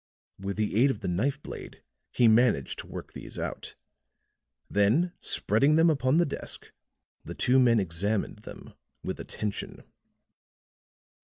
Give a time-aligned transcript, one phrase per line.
[0.39, 3.75] With the aid of the knife blade he managed to work these out;
[4.67, 6.71] then spreading them upon the desk
[7.23, 9.83] the two men examined them with attention.